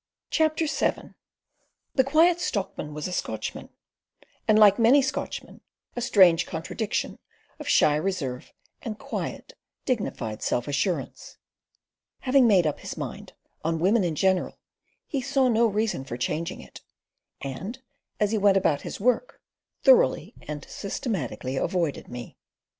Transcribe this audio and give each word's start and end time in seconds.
CHAPTER 0.31 0.65
VII 0.65 1.13
The 1.93 2.03
Quiet 2.03 2.39
Stockman 2.41 2.91
was 2.95 3.07
a 3.07 3.11
Scotchman, 3.11 3.69
and, 4.47 4.57
like 4.57 4.79
many 4.79 4.99
Scotchmen, 4.99 5.61
a 5.95 6.01
strange 6.01 6.47
contradiction 6.47 7.19
of 7.59 7.67
shy 7.67 7.95
reserve 7.97 8.51
and 8.81 8.97
quiet, 8.97 9.53
dignified 9.85 10.41
self 10.41 10.67
assurance. 10.67 11.37
Having 12.21 12.47
made 12.47 12.65
up 12.65 12.79
his 12.79 12.97
mind 12.97 13.33
on 13.63 13.77
women 13.77 14.03
in 14.03 14.15
general, 14.15 14.57
he 15.05 15.21
saw 15.21 15.47
no 15.47 15.67
reason 15.67 16.03
for 16.03 16.17
changing 16.17 16.61
it; 16.61 16.81
and 17.41 17.79
as 18.19 18.31
he 18.31 18.39
went 18.39 18.57
about 18.57 18.81
his 18.81 18.99
work, 18.99 19.39
thoroughly 19.83 20.33
and 20.47 20.65
systematically 20.67 21.57
avoided 21.57 22.07
me. 22.07 22.37